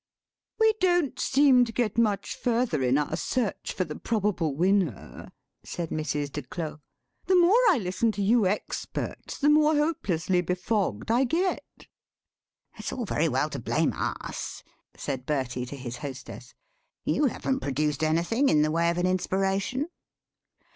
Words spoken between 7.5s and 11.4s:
I listen to you experts the more hopelessly befogged I